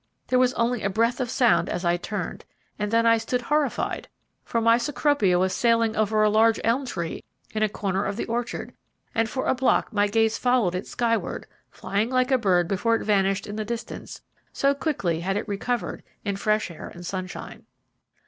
[0.29, 2.43] There was only a breath of sound as I turned,
[2.79, 4.07] and then I stood horrified,
[4.43, 8.25] for my Cecropia was sailing over a large elm tree in a corner of the
[8.25, 8.73] orchard,
[9.13, 13.03] and for a block my gaze followed it skyward, flying like a bird before it
[13.05, 17.67] vanished in the distance, so quickly had it recovered in fresh air and sunshine.